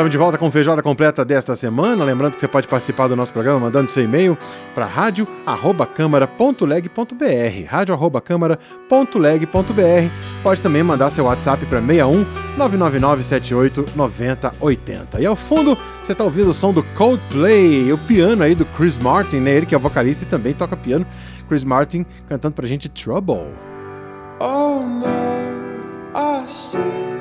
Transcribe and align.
Estamos 0.00 0.12
de 0.12 0.16
volta 0.16 0.38
com 0.38 0.50
feijoada 0.50 0.82
completa 0.82 1.26
desta 1.26 1.54
semana. 1.54 2.02
Lembrando 2.02 2.32
que 2.32 2.40
você 2.40 2.48
pode 2.48 2.66
participar 2.66 3.06
do 3.06 3.14
nosso 3.14 3.34
programa 3.34 3.60
mandando 3.60 3.90
seu 3.90 4.02
e-mail 4.02 4.38
para 4.74 4.86
rádio@câmara.leg.br. 4.86 7.66
rádio@câmara.leg.br. 7.68 10.10
Pode 10.42 10.62
também 10.62 10.82
mandar 10.82 11.10
seu 11.10 11.26
WhatsApp 11.26 11.66
para 11.66 11.82
61 11.82 12.24
999 12.56 13.22
78 13.22 13.84
9080. 13.94 15.20
E 15.20 15.26
ao 15.26 15.36
fundo, 15.36 15.76
você 16.02 16.12
está 16.12 16.24
ouvindo 16.24 16.48
o 16.48 16.54
som 16.54 16.72
do 16.72 16.82
Coldplay, 16.82 17.92
o 17.92 17.98
piano 17.98 18.42
aí 18.42 18.54
do 18.54 18.64
Chris 18.64 18.96
Martin, 18.96 19.40
né? 19.40 19.50
Ele 19.50 19.66
que 19.66 19.74
é 19.74 19.78
vocalista 19.78 20.24
e 20.24 20.26
também 20.26 20.54
toca 20.54 20.78
piano. 20.78 21.06
Chris 21.46 21.62
Martin 21.62 22.06
cantando 22.26 22.54
pra 22.54 22.66
gente 22.66 22.88
Trouble. 22.88 23.52
Oh 24.40 24.80
no, 24.80 25.04
I 26.14 26.48
see 26.48 27.19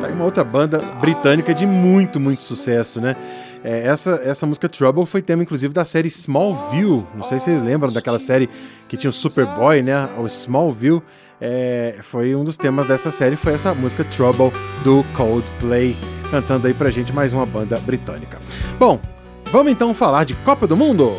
Tá 0.00 0.08
uma 0.08 0.24
outra 0.24 0.42
banda 0.42 0.78
britânica 1.00 1.54
de 1.54 1.66
muito, 1.66 2.18
muito 2.18 2.42
sucesso, 2.42 3.00
né? 3.00 3.14
É, 3.62 3.86
essa, 3.86 4.20
essa 4.24 4.44
música 4.44 4.68
Trouble 4.68 5.06
foi 5.06 5.22
tema, 5.22 5.44
inclusive, 5.44 5.72
da 5.72 5.84
série 5.84 6.08
Smallville. 6.08 7.06
Não 7.14 7.22
sei 7.22 7.38
se 7.38 7.44
vocês 7.44 7.62
lembram 7.62 7.92
daquela 7.92 8.18
série 8.18 8.50
que 8.88 8.96
tinha 8.96 9.08
o 9.08 9.12
Superboy, 9.12 9.82
né? 9.82 10.08
O 10.18 10.26
Smallville. 10.26 11.00
É, 11.40 12.00
foi 12.02 12.34
um 12.34 12.42
dos 12.42 12.56
temas 12.56 12.88
dessa 12.88 13.12
série, 13.12 13.36
foi 13.36 13.52
essa 13.52 13.72
música 13.72 14.02
Trouble 14.02 14.50
do 14.82 15.04
Coldplay, 15.16 15.96
cantando 16.28 16.66
aí 16.66 16.74
pra 16.74 16.90
gente 16.90 17.12
mais 17.12 17.32
uma 17.32 17.46
banda 17.46 17.78
britânica. 17.78 18.40
Bom, 18.80 18.98
vamos 19.52 19.70
então 19.70 19.94
falar 19.94 20.24
de 20.24 20.34
Copa 20.34 20.66
do 20.66 20.76
Mundo? 20.76 21.16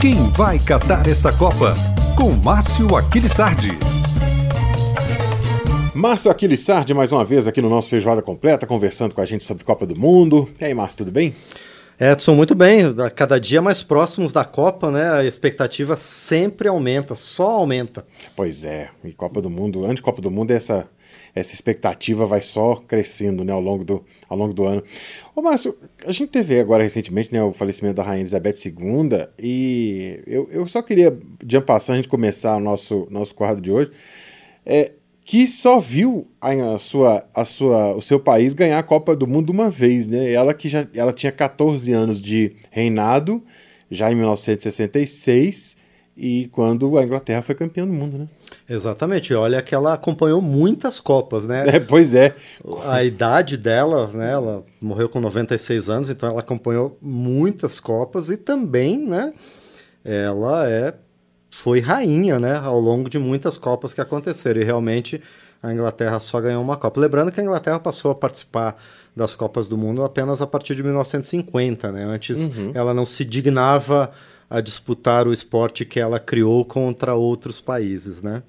Quem 0.00 0.24
vai 0.30 0.58
catar 0.58 1.06
essa 1.06 1.30
Copa? 1.30 1.97
Com 2.18 2.32
Márcio 2.32 2.96
Aquilissardi. 2.96 3.78
Márcio 5.94 6.28
Aquilissardi, 6.28 6.92
mais 6.92 7.12
uma 7.12 7.24
vez 7.24 7.46
aqui 7.46 7.62
no 7.62 7.70
nosso 7.70 7.88
Feijoada 7.88 8.20
Completa, 8.20 8.66
conversando 8.66 9.14
com 9.14 9.20
a 9.20 9.24
gente 9.24 9.44
sobre 9.44 9.62
Copa 9.62 9.86
do 9.86 9.96
Mundo. 9.96 10.48
E 10.60 10.64
aí, 10.64 10.74
Márcio, 10.74 10.98
tudo 10.98 11.12
bem? 11.12 11.32
Edson, 12.00 12.34
muito 12.34 12.56
bem. 12.56 12.82
Cada 13.14 13.38
dia 13.38 13.62
mais 13.62 13.84
próximos 13.84 14.32
da 14.32 14.44
Copa, 14.44 14.90
né? 14.90 15.12
A 15.12 15.24
expectativa 15.24 15.96
sempre 15.96 16.66
aumenta, 16.66 17.14
só 17.14 17.50
aumenta. 17.50 18.04
Pois 18.34 18.64
é, 18.64 18.90
e 19.04 19.12
Copa 19.12 19.40
do 19.40 19.48
Mundo, 19.48 19.84
antes 19.84 19.96
de 19.96 20.02
Copa 20.02 20.20
do 20.20 20.30
Mundo, 20.30 20.50
essa 20.50 20.88
essa 21.38 21.54
expectativa 21.54 22.26
vai 22.26 22.42
só 22.42 22.76
crescendo 22.76 23.44
né, 23.44 23.52
ao, 23.52 23.60
longo 23.60 23.84
do, 23.84 24.04
ao 24.28 24.36
longo 24.36 24.52
do 24.52 24.64
ano. 24.64 24.82
Ô 25.34 25.42
Márcio, 25.42 25.76
a 26.04 26.12
gente 26.12 26.28
teve 26.28 26.58
agora 26.58 26.82
recentemente 26.82 27.32
né, 27.32 27.42
o 27.42 27.52
falecimento 27.52 27.96
da 27.96 28.02
Rainha 28.02 28.22
Elizabeth 28.22 28.54
II 28.66 29.26
e 29.38 30.20
eu, 30.26 30.48
eu 30.50 30.66
só 30.66 30.82
queria, 30.82 31.16
de 31.42 31.60
passar, 31.60 31.94
a 31.94 31.96
gente 31.96 32.08
começar 32.08 32.56
o 32.56 32.60
nosso, 32.60 33.06
nosso 33.10 33.34
quadro 33.34 33.62
de 33.62 33.70
hoje, 33.70 33.90
é, 34.64 34.92
que 35.24 35.46
só 35.46 35.78
viu 35.78 36.26
a, 36.40 36.78
sua, 36.78 37.28
a 37.34 37.44
sua, 37.44 37.94
o 37.94 38.00
seu 38.00 38.18
país 38.18 38.54
ganhar 38.54 38.78
a 38.78 38.82
Copa 38.82 39.14
do 39.14 39.26
Mundo 39.26 39.50
uma 39.50 39.68
vez, 39.68 40.08
né? 40.08 40.32
Ela 40.32 40.54
que 40.54 40.70
já 40.70 40.88
ela 40.94 41.12
tinha 41.12 41.30
14 41.30 41.92
anos 41.92 42.18
de 42.18 42.56
reinado, 42.70 43.44
já 43.90 44.10
em 44.10 44.14
1966, 44.14 45.76
e 46.18 46.48
quando 46.48 46.98
a 46.98 47.04
Inglaterra 47.04 47.40
foi 47.42 47.54
campeã 47.54 47.86
do 47.86 47.92
mundo, 47.92 48.18
né? 48.18 48.28
Exatamente. 48.68 49.32
Olha 49.32 49.62
que 49.62 49.72
ela 49.72 49.94
acompanhou 49.94 50.42
muitas 50.42 50.98
Copas, 50.98 51.46
né? 51.46 51.64
É, 51.68 51.78
pois 51.78 52.12
é. 52.12 52.34
A 52.86 53.04
idade 53.04 53.56
dela, 53.56 54.08
né? 54.08 54.32
Ela 54.32 54.64
morreu 54.80 55.08
com 55.08 55.20
96 55.20 55.88
anos, 55.88 56.10
então 56.10 56.28
ela 56.28 56.40
acompanhou 56.40 56.98
muitas 57.00 57.78
Copas 57.78 58.30
e 58.30 58.36
também, 58.36 58.98
né? 58.98 59.32
Ela 60.04 60.68
é 60.68 60.94
foi 61.50 61.78
rainha, 61.78 62.40
né? 62.40 62.56
Ao 62.56 62.80
longo 62.80 63.08
de 63.08 63.18
muitas 63.18 63.56
Copas 63.56 63.94
que 63.94 64.00
aconteceram. 64.00 64.60
E 64.60 64.64
realmente 64.64 65.22
a 65.62 65.72
Inglaterra 65.72 66.18
só 66.18 66.40
ganhou 66.40 66.62
uma 66.62 66.76
Copa. 66.76 67.00
Lembrando 67.00 67.30
que 67.30 67.40
a 67.40 67.44
Inglaterra 67.44 67.78
passou 67.78 68.10
a 68.10 68.14
participar 68.14 68.76
das 69.14 69.36
Copas 69.36 69.68
do 69.68 69.78
Mundo 69.78 70.02
apenas 70.02 70.42
a 70.42 70.46
partir 70.48 70.74
de 70.74 70.82
1950, 70.82 71.92
né? 71.92 72.04
Antes 72.04 72.48
uhum. 72.48 72.72
ela 72.74 72.92
não 72.92 73.06
se 73.06 73.24
dignava 73.24 74.10
a 74.50 74.60
disputar 74.62 75.28
o 75.28 75.32
esporte 75.32 75.84
que 75.84 76.00
ela 76.00 76.18
criou 76.18 76.64
contra 76.64 77.14
outros 77.14 77.60
países, 77.60 78.22
né? 78.22 78.42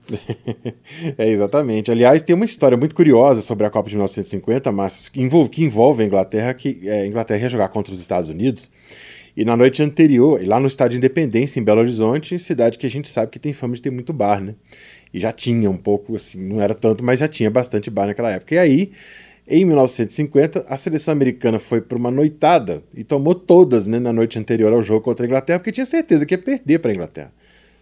é, 1.17 1.27
exatamente. 1.27 1.91
Aliás, 1.91 2.23
tem 2.23 2.33
uma 2.33 2.45
história 2.45 2.77
muito 2.77 2.95
curiosa 2.95 3.41
sobre 3.41 3.65
a 3.65 3.69
Copa 3.69 3.89
de 3.89 3.95
1950, 3.95 4.71
mas 4.71 5.09
que 5.09 5.21
envolve, 5.21 5.49
que 5.49 5.63
envolve 5.63 6.01
a 6.01 6.05
Inglaterra, 6.05 6.53
que 6.53 6.79
é, 6.83 7.01
a 7.01 7.07
Inglaterra 7.07 7.41
ia 7.41 7.49
jogar 7.49 7.67
contra 7.67 7.93
os 7.93 7.99
Estados 7.99 8.29
Unidos, 8.29 8.71
e 9.35 9.45
na 9.45 9.55
noite 9.55 9.83
anterior, 9.83 10.41
lá 10.45 10.59
no 10.59 10.67
Estádio 10.67 10.97
Independência, 10.97 11.59
em 11.59 11.63
Belo 11.63 11.81
Horizonte, 11.81 12.39
cidade 12.39 12.77
que 12.77 12.85
a 12.85 12.89
gente 12.89 13.09
sabe 13.09 13.31
que 13.31 13.39
tem 13.39 13.53
fama 13.53 13.75
de 13.75 13.81
ter 13.81 13.91
muito 13.91 14.13
bar, 14.13 14.41
né? 14.41 14.55
E 15.13 15.19
já 15.19 15.31
tinha 15.31 15.69
um 15.69 15.77
pouco, 15.77 16.15
assim, 16.15 16.41
não 16.41 16.61
era 16.61 16.73
tanto, 16.73 17.03
mas 17.03 17.19
já 17.19 17.27
tinha 17.27 17.49
bastante 17.49 17.89
bar 17.89 18.07
naquela 18.07 18.31
época. 18.31 18.55
E 18.55 18.57
aí, 18.57 18.91
em 19.49 19.65
1950, 19.65 20.65
a 20.69 20.77
seleção 20.77 21.11
americana 21.11 21.57
foi 21.57 21.81
para 21.81 21.97
uma 21.97 22.11
noitada 22.11 22.83
e 22.93 23.03
tomou 23.03 23.33
todas 23.33 23.87
né, 23.87 23.97
na 23.97 24.13
noite 24.13 24.37
anterior 24.37 24.71
ao 24.71 24.83
jogo 24.83 25.01
contra 25.01 25.25
a 25.25 25.27
Inglaterra, 25.27 25.57
porque 25.57 25.71
tinha 25.71 25.87
certeza 25.87 26.23
que 26.23 26.35
ia 26.35 26.37
perder 26.37 26.77
para 26.77 26.91
a 26.91 26.93
Inglaterra. 26.93 27.31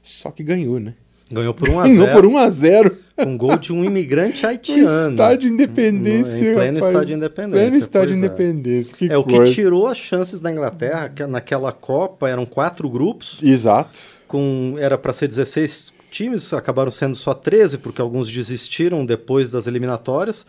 Só 0.01 0.31
que 0.31 0.43
ganhou, 0.43 0.79
né? 0.79 0.93
Ganhou 1.29 1.53
por 1.53 1.67
1 1.69 1.79
a 1.81 1.83
0. 1.83 1.97
Ganhou 1.97 2.13
por 2.13 2.25
1 2.25 2.37
a 2.37 2.49
0. 2.49 2.97
Um 3.17 3.37
gol 3.37 3.57
de 3.57 3.73
um 3.73 3.83
imigrante 3.83 4.45
haitiano. 4.45 4.87
No 4.87 5.11
estádio 5.11 5.51
Independência. 5.51 6.51
Em 6.51 6.53
pleno 6.53 6.79
rapaz. 6.79 6.93
estádio 6.93 7.17
Independência. 7.17 7.59
Pleno 7.59 7.75
estádio 7.75 8.13
é. 8.13 8.17
Independência. 8.17 8.95
Que 8.95 9.11
é, 9.11 9.17
o 9.17 9.23
que 9.25 9.43
tirou 9.51 9.87
as 9.87 9.97
chances 9.97 10.39
da 10.39 10.49
Inglaterra, 10.49 11.09
que 11.09 11.25
naquela 11.25 11.73
Copa 11.73 12.29
eram 12.29 12.45
quatro 12.45 12.89
grupos. 12.89 13.39
Exato. 13.43 13.99
Com, 14.25 14.75
era 14.79 14.97
para 14.97 15.11
ser 15.11 15.27
16 15.27 15.91
times, 16.09 16.53
acabaram 16.53 16.91
sendo 16.91 17.15
só 17.15 17.33
13, 17.33 17.79
porque 17.79 17.99
alguns 17.99 18.31
desistiram 18.31 19.05
depois 19.05 19.49
das 19.49 19.67
eliminatórias 19.67 20.45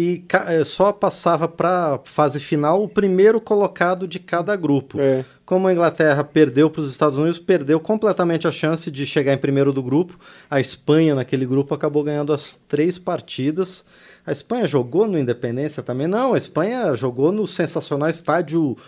e 0.00 0.24
eh, 0.46 0.64
só 0.64 0.92
passava 0.92 1.46
para 1.46 2.00
fase 2.04 2.40
final 2.40 2.82
o 2.82 2.88
primeiro 2.88 3.38
colocado 3.38 4.08
de 4.08 4.18
cada 4.18 4.56
grupo. 4.56 4.98
É. 4.98 5.26
Como 5.44 5.68
a 5.68 5.72
Inglaterra 5.74 6.24
perdeu 6.24 6.70
para 6.70 6.80
os 6.80 6.90
Estados 6.90 7.18
Unidos, 7.18 7.38
perdeu 7.38 7.78
completamente 7.78 8.48
a 8.48 8.50
chance 8.50 8.90
de 8.90 9.04
chegar 9.04 9.34
em 9.34 9.36
primeiro 9.36 9.74
do 9.74 9.82
grupo. 9.82 10.18
A 10.50 10.58
Espanha, 10.58 11.14
naquele 11.14 11.44
grupo, 11.44 11.74
acabou 11.74 12.02
ganhando 12.02 12.32
as 12.32 12.58
três 12.66 12.98
partidas. 12.98 13.84
A 14.26 14.32
Espanha 14.32 14.66
jogou 14.66 15.06
no 15.06 15.18
Independência 15.18 15.82
também? 15.82 16.06
Não, 16.06 16.32
a 16.32 16.38
Espanha 16.38 16.94
jogou 16.94 17.30
no 17.30 17.46
sensacional 17.46 18.08
estádio 18.08 18.78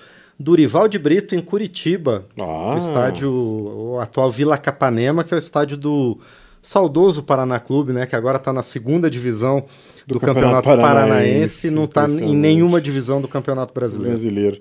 Durival 0.40 0.88
de 0.88 0.98
Brito, 0.98 1.34
em 1.34 1.42
Curitiba. 1.42 2.24
Ah. 2.40 2.74
O 2.74 2.78
estádio, 2.78 3.30
o 3.30 4.00
atual 4.00 4.30
Vila 4.30 4.56
Capanema, 4.56 5.24
que 5.24 5.34
é 5.34 5.36
o 5.36 5.38
estádio 5.38 5.76
do 5.76 6.18
saudoso 6.62 7.24
Paraná 7.24 7.58
Clube, 7.58 7.92
né? 7.92 8.06
Que 8.06 8.14
agora 8.14 8.38
está 8.38 8.52
na 8.52 8.62
segunda 8.62 9.10
divisão 9.10 9.64
do, 10.06 10.14
do 10.14 10.20
Campeonato, 10.20 10.62
Campeonato 10.62 10.68
Paranaense, 10.68 11.18
Paranaense 11.18 11.70
não 11.70 11.84
está 11.84 12.08
em 12.08 12.36
nenhuma 12.36 12.80
divisão 12.80 13.20
do 13.20 13.28
Campeonato 13.28 13.74
Brasileiro. 13.74 14.10
Brasileiro. 14.10 14.60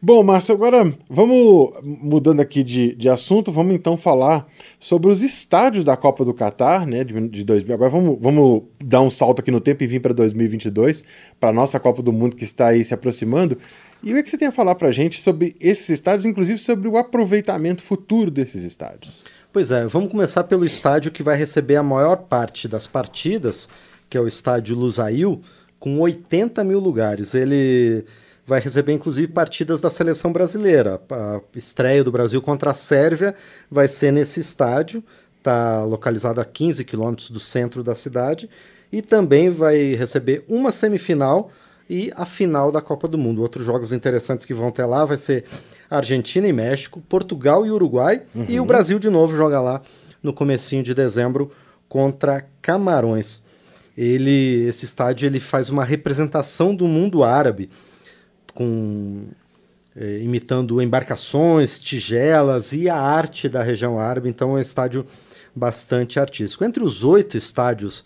Bom, 0.00 0.22
Márcio, 0.22 0.54
agora 0.54 0.92
vamos 1.08 1.74
mudando 1.82 2.40
aqui 2.40 2.62
de, 2.64 2.94
de 2.96 3.08
assunto, 3.08 3.52
vamos 3.52 3.74
então 3.74 3.96
falar 3.96 4.46
sobre 4.80 5.10
os 5.10 5.22
estádios 5.22 5.84
da 5.84 5.96
Copa 5.96 6.24
do 6.24 6.34
Catar, 6.34 6.86
né, 6.86 7.04
de, 7.04 7.28
de 7.28 7.44
2000. 7.44 7.74
Agora 7.74 7.90
vamos, 7.90 8.18
vamos 8.20 8.62
dar 8.82 9.00
um 9.00 9.10
salto 9.10 9.40
aqui 9.40 9.50
no 9.50 9.60
tempo 9.60 9.84
e 9.84 9.86
vir 9.86 10.00
para 10.00 10.12
2022, 10.12 11.04
para 11.38 11.50
a 11.50 11.52
nossa 11.52 11.78
Copa 11.78 12.02
do 12.02 12.12
Mundo 12.12 12.34
que 12.34 12.44
está 12.44 12.68
aí 12.68 12.84
se 12.84 12.94
aproximando. 12.94 13.58
E 14.02 14.10
o 14.10 14.14
que, 14.14 14.18
é 14.18 14.22
que 14.22 14.30
você 14.30 14.38
tem 14.38 14.48
a 14.48 14.52
falar 14.52 14.74
para 14.74 14.88
a 14.88 14.92
gente 14.92 15.20
sobre 15.20 15.54
esses 15.60 15.88
estádios, 15.88 16.26
inclusive 16.26 16.58
sobre 16.58 16.88
o 16.88 16.96
aproveitamento 16.96 17.82
futuro 17.82 18.30
desses 18.30 18.64
estádios? 18.64 19.22
Pois 19.52 19.70
é, 19.70 19.84
vamos 19.86 20.10
começar 20.10 20.44
pelo 20.44 20.64
estádio 20.64 21.12
que 21.12 21.22
vai 21.22 21.36
receber 21.36 21.76
a 21.76 21.82
maior 21.82 22.16
parte 22.16 22.66
das 22.66 22.86
partidas, 22.86 23.68
que 24.08 24.16
é 24.16 24.20
o 24.20 24.26
estádio 24.26 24.74
Lusail, 24.74 25.42
com 25.78 26.00
80 26.00 26.64
mil 26.64 26.80
lugares. 26.80 27.34
Ele 27.34 28.02
vai 28.46 28.60
receber 28.60 28.94
inclusive 28.94 29.28
partidas 29.28 29.78
da 29.78 29.90
seleção 29.90 30.32
brasileira. 30.32 30.98
A 31.10 31.42
estreia 31.54 32.02
do 32.02 32.10
Brasil 32.10 32.40
contra 32.40 32.70
a 32.70 32.74
Sérvia 32.74 33.34
vai 33.70 33.88
ser 33.88 34.10
nesse 34.10 34.40
estádio, 34.40 35.04
está 35.36 35.84
localizado 35.84 36.40
a 36.40 36.46
15 36.46 36.82
quilômetros 36.86 37.28
do 37.28 37.38
centro 37.38 37.84
da 37.84 37.94
cidade, 37.94 38.48
e 38.90 39.02
também 39.02 39.50
vai 39.50 39.92
receber 39.92 40.46
uma 40.48 40.70
semifinal 40.70 41.50
e 41.92 42.12
a 42.16 42.24
final 42.24 42.72
da 42.72 42.80
Copa 42.80 43.06
do 43.06 43.18
Mundo. 43.18 43.42
Outros 43.42 43.66
jogos 43.66 43.92
interessantes 43.92 44.46
que 44.46 44.54
vão 44.54 44.70
ter 44.70 44.86
lá 44.86 45.04
vai 45.04 45.16
ser 45.16 45.44
Argentina 45.90 46.48
e 46.48 46.52
México, 46.52 47.02
Portugal 47.08 47.66
e 47.66 47.70
Uruguai, 47.70 48.22
uhum. 48.34 48.46
e 48.48 48.58
o 48.58 48.64
Brasil 48.64 48.98
de 48.98 49.10
novo 49.10 49.36
joga 49.36 49.60
lá 49.60 49.82
no 50.22 50.32
comecinho 50.32 50.82
de 50.82 50.94
dezembro 50.94 51.50
contra 51.88 52.46
Camarões 52.62 53.42
ele 53.96 54.66
esse 54.66 54.84
estádio 54.84 55.26
ele 55.26 55.40
faz 55.40 55.68
uma 55.68 55.84
representação 55.84 56.74
do 56.74 56.86
mundo 56.86 57.22
árabe 57.22 57.68
com 58.54 59.26
é, 59.94 60.18
imitando 60.18 60.80
embarcações, 60.80 61.78
tigelas 61.78 62.72
e 62.72 62.88
a 62.88 62.96
arte 62.96 63.48
da 63.48 63.62
região 63.62 63.98
árabe. 63.98 64.28
Então 64.28 64.50
é 64.50 64.54
um 64.54 64.58
estádio 64.58 65.06
bastante 65.54 66.18
artístico. 66.18 66.64
Entre 66.64 66.82
os 66.82 67.04
oito 67.04 67.36
estádios 67.36 68.04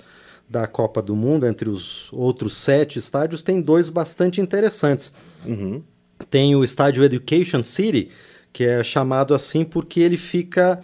da 0.49 0.67
Copa 0.67 1.03
do 1.03 1.17
Mundo, 1.17 1.47
entre 1.47 1.69
os 1.69 2.13
outros 2.13 2.57
sete 2.57 2.99
estádios, 2.99 3.43
tem 3.43 3.61
dois 3.61 3.89
bastante 3.89 4.41
interessantes. 4.41 5.13
Uhum. 5.45 5.83
Tem 6.31 6.55
o 6.55 6.65
estádio 6.65 7.05
Education 7.05 7.65
City, 7.65 8.11
que 8.53 8.65
é 8.65 8.83
chamado 8.83 9.35
assim 9.35 9.65
porque 9.65 10.01
ele 10.01 10.17
fica 10.17 10.81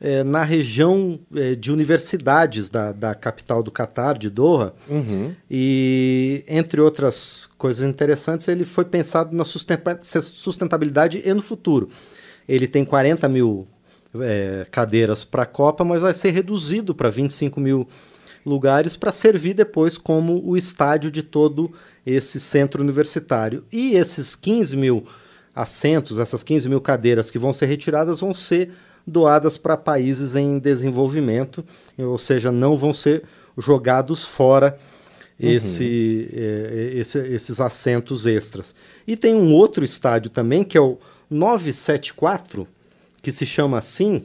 é, 0.00 0.24
na 0.24 0.42
região 0.42 1.20
é, 1.34 1.54
de 1.54 1.72
universidades 1.72 2.68
da, 2.68 2.90
da 2.90 3.14
capital 3.14 3.62
do 3.62 3.70
Catar, 3.70 4.18
de 4.18 4.28
Doha. 4.28 4.74
Uhum. 4.88 5.32
E, 5.48 6.44
entre 6.48 6.80
outras 6.80 7.48
coisas 7.56 7.88
interessantes, 7.88 8.48
ele 8.48 8.64
foi 8.64 8.84
pensado 8.84 9.36
na 9.36 9.44
sustentabilidade 9.44 11.22
e 11.24 11.34
no 11.34 11.40
futuro. 11.40 11.88
Ele 12.48 12.66
tem 12.66 12.84
40 12.84 13.28
mil 13.28 13.68
é, 14.20 14.66
cadeiras 14.70 15.22
para 15.22 15.44
a 15.44 15.46
Copa, 15.46 15.84
mas 15.84 16.02
vai 16.02 16.12
ser 16.12 16.30
reduzido 16.30 16.94
para 16.94 17.08
25 17.08 17.60
mil 17.60 17.88
lugares 18.44 18.96
para 18.96 19.12
servir 19.12 19.54
depois 19.54 19.96
como 19.96 20.42
o 20.44 20.56
estádio 20.56 21.10
de 21.10 21.22
todo 21.22 21.72
esse 22.04 22.40
centro 22.40 22.82
universitário. 22.82 23.64
E 23.72 23.94
esses 23.94 24.34
15 24.34 24.76
mil 24.76 25.06
assentos, 25.54 26.18
essas 26.18 26.42
15 26.42 26.68
mil 26.68 26.80
cadeiras 26.80 27.30
que 27.30 27.38
vão 27.38 27.52
ser 27.52 27.66
retiradas, 27.66 28.20
vão 28.20 28.34
ser 28.34 28.70
doadas 29.06 29.56
para 29.56 29.76
países 29.76 30.36
em 30.36 30.58
desenvolvimento, 30.58 31.64
ou 31.98 32.18
seja, 32.18 32.50
não 32.50 32.76
vão 32.76 32.94
ser 32.94 33.24
jogados 33.58 34.24
fora 34.24 34.78
uhum. 35.40 35.48
esse, 35.48 36.28
é, 36.32 36.92
esse, 36.94 37.18
esses 37.18 37.60
assentos 37.60 38.26
extras. 38.26 38.74
E 39.06 39.16
tem 39.16 39.34
um 39.34 39.54
outro 39.54 39.84
estádio 39.84 40.30
também, 40.30 40.64
que 40.64 40.78
é 40.78 40.80
o 40.80 40.98
974, 41.28 42.66
que 43.20 43.30
se 43.30 43.46
chama 43.46 43.78
assim 43.78 44.22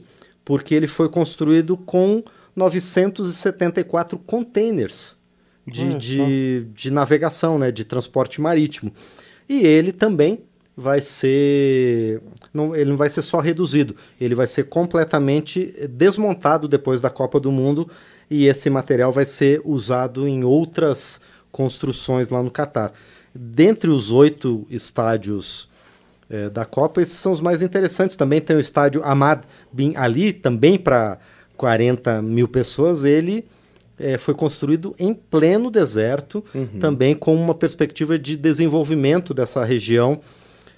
porque 0.48 0.74
ele 0.74 0.88
foi 0.88 1.10
construído 1.10 1.76
com 1.76 2.24
974 2.58 4.18
containers 4.18 5.16
de, 5.66 5.94
de, 5.96 6.68
de, 6.74 6.92
navegação, 6.92 7.60
né, 7.60 7.72
de 7.72 7.86
transporte 7.86 8.42
marítimo. 8.42 8.92
E 9.48 9.66
ele 9.66 9.92
também 9.92 10.44
vai 10.76 11.00
ser. 11.00 12.22
Não, 12.54 12.76
ele 12.76 12.90
não 12.90 12.98
vai 12.98 13.10
ser 13.10 13.22
só 13.22 13.40
reduzido, 13.40 13.96
ele 14.20 14.34
vai 14.34 14.48
ser 14.48 14.64
completamente 14.64 15.74
desmontado 15.90 16.68
depois 16.68 17.00
da 17.00 17.10
Copa 17.10 17.40
do 17.40 17.52
Mundo 17.52 17.90
e 18.30 18.48
esse 18.48 18.70
material 18.70 19.12
vai 19.12 19.26
ser 19.26 19.62
usado 19.64 20.28
em 20.28 20.44
outras 20.44 21.22
construções 21.52 22.30
lá 22.30 22.42
no 22.42 22.52
Catar. 22.52 22.92
Dentre 23.34 23.90
os 23.90 24.12
oito 24.12 24.66
estádios 24.70 25.70
é, 26.30 26.50
da 26.50 26.66
Copa, 26.66 27.02
esses 27.02 27.18
são 27.18 27.32
os 27.32 27.40
mais 27.40 27.62
interessantes. 27.62 28.16
Também 28.16 28.42
tem 28.42 28.56
o 28.56 28.60
estádio 28.60 29.04
Ahmad 29.04 29.42
Bin 29.72 29.96
Ali, 29.96 30.34
também 30.34 30.78
para 30.78 31.20
40 31.58 32.22
mil 32.22 32.48
pessoas, 32.48 33.04
ele 33.04 33.46
é, 34.00 34.18
foi 34.18 34.34
construído 34.34 34.96
em 35.00 35.14
pleno 35.14 35.72
deserto, 35.72 36.44
uhum. 36.54 36.80
também 36.80 37.16
com 37.16 37.36
uma 37.36 37.56
perspectiva 37.56 38.18
de 38.18 38.38
desenvolvimento 38.38 39.34
dessa 39.34 39.66
região 39.66 40.22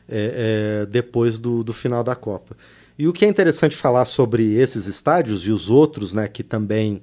é, 0.07 0.81
é, 0.81 0.85
depois 0.85 1.37
do, 1.37 1.63
do 1.63 1.73
final 1.73 2.03
da 2.03 2.15
Copa. 2.15 2.55
E 2.97 3.07
o 3.07 3.13
que 3.13 3.25
é 3.25 3.27
interessante 3.27 3.75
falar 3.75 4.05
sobre 4.05 4.53
esses 4.55 4.87
estádios 4.87 5.45
e 5.45 5.51
os 5.51 5.69
outros 5.69 6.13
né, 6.13 6.27
que 6.27 6.43
também 6.43 7.01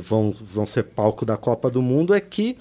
vão, 0.00 0.34
vão 0.38 0.66
ser 0.66 0.82
palco 0.82 1.24
da 1.24 1.36
Copa 1.36 1.70
do 1.70 1.80
Mundo 1.80 2.14
é 2.14 2.20
que, 2.20 2.58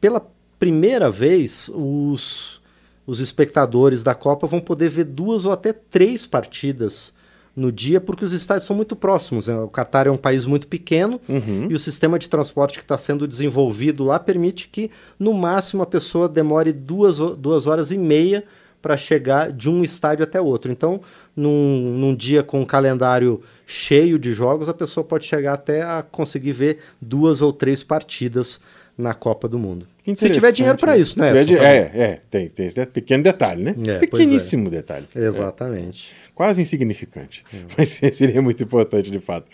pela 0.00 0.26
primeira 0.58 1.10
vez, 1.10 1.70
os, 1.74 2.60
os 3.06 3.20
espectadores 3.20 4.02
da 4.02 4.14
Copa 4.14 4.46
vão 4.46 4.60
poder 4.60 4.88
ver 4.88 5.04
duas 5.04 5.44
ou 5.44 5.52
até 5.52 5.72
três 5.72 6.26
partidas 6.26 7.14
no 7.56 7.72
dia, 7.72 8.00
porque 8.02 8.22
os 8.22 8.32
estádios 8.32 8.66
são 8.66 8.76
muito 8.76 8.94
próximos. 8.94 9.46
Né? 9.46 9.58
O 9.58 9.68
Catar 9.68 10.06
é 10.06 10.10
um 10.10 10.16
país 10.16 10.44
muito 10.44 10.68
pequeno 10.68 11.18
uhum. 11.26 11.68
e 11.70 11.74
o 11.74 11.80
sistema 11.80 12.18
de 12.18 12.28
transporte 12.28 12.78
que 12.78 12.84
está 12.84 12.98
sendo 12.98 13.26
desenvolvido 13.26 14.04
lá 14.04 14.18
permite 14.18 14.68
que, 14.68 14.90
no 15.18 15.32
máximo, 15.32 15.82
a 15.82 15.86
pessoa 15.86 16.28
demore 16.28 16.70
duas, 16.70 17.16
duas 17.16 17.66
horas 17.66 17.90
e 17.90 17.96
meia 17.96 18.44
para 18.82 18.94
chegar 18.96 19.50
de 19.50 19.70
um 19.70 19.82
estádio 19.82 20.22
até 20.22 20.38
outro. 20.38 20.70
Então, 20.70 21.00
num, 21.34 21.94
num 21.98 22.14
dia 22.14 22.42
com 22.42 22.60
um 22.60 22.64
calendário 22.64 23.40
cheio 23.66 24.18
de 24.18 24.32
jogos, 24.32 24.68
a 24.68 24.74
pessoa 24.74 25.02
pode 25.02 25.24
chegar 25.24 25.54
até 25.54 25.82
a 25.82 26.02
conseguir 26.02 26.52
ver 26.52 26.78
duas 27.00 27.40
ou 27.40 27.52
três 27.52 27.82
partidas 27.82 28.60
na 28.96 29.14
Copa 29.14 29.48
do 29.48 29.58
Mundo. 29.58 29.86
Se 30.14 30.30
tiver 30.30 30.52
dinheiro 30.52 30.78
para 30.78 30.96
isso, 30.96 31.18
né? 31.18 31.32
É, 31.36 32.02
é, 32.02 32.20
tem, 32.30 32.48
tem 32.48 32.66
esse 32.66 32.86
pequeno 32.86 33.24
detalhe, 33.24 33.62
né? 33.62 33.74
É, 33.88 33.98
Pequeníssimo 33.98 34.68
é. 34.68 34.70
detalhe. 34.70 35.06
Exatamente. 35.14 36.12
É. 36.22 36.25
Quase 36.36 36.60
insignificante, 36.60 37.42
é. 37.50 37.56
mas 37.76 37.88
seria 38.12 38.42
muito 38.42 38.62
importante 38.62 39.10
de 39.10 39.18
fato. 39.18 39.50